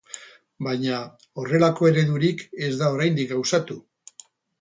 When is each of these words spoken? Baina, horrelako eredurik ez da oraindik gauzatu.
Baina, 0.67 1.01
horrelako 1.43 1.89
eredurik 1.89 2.41
ez 2.69 2.71
da 2.79 2.89
oraindik 2.95 3.31
gauzatu. 3.35 3.79